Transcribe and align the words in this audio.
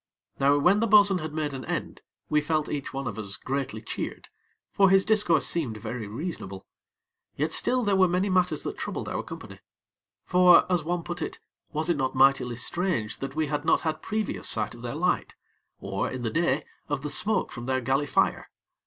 Now 0.39 0.57
when 0.57 0.79
the 0.79 0.87
bo'sun 0.87 1.19
had 1.19 1.31
made 1.31 1.53
an 1.53 1.63
end, 1.65 2.01
we 2.27 2.41
felt 2.41 2.69
each 2.69 2.91
one 2.91 3.05
of 3.05 3.19
us 3.19 3.37
greatly 3.37 3.83
cheered; 3.83 4.29
for 4.71 4.89
his 4.89 5.05
discourse 5.05 5.45
seemed 5.45 5.77
very 5.77 6.07
reasonable. 6.07 6.65
Yet 7.35 7.51
still 7.51 7.83
there 7.83 7.95
were 7.95 8.07
many 8.07 8.27
matters 8.27 8.63
that 8.63 8.79
troubled 8.79 9.07
our 9.07 9.21
company; 9.21 9.59
for, 10.25 10.65
as 10.71 10.83
one 10.83 11.03
put 11.03 11.21
it, 11.21 11.37
was 11.71 11.87
it 11.87 11.97
not 11.97 12.15
mightily 12.15 12.55
strange 12.55 13.17
that 13.19 13.35
we 13.35 13.45
had 13.45 13.63
not 13.63 13.81
had 13.81 14.01
previous 14.01 14.49
sight 14.49 14.73
of 14.73 14.81
their 14.81 14.95
light, 14.95 15.35
or, 15.79 16.09
in 16.09 16.23
the 16.23 16.31
day, 16.31 16.65
of 16.89 17.03
the 17.03 17.11
smoke 17.11 17.51
from 17.51 17.67
their 17.67 17.79
galley 17.79 18.07
fire? 18.07 18.49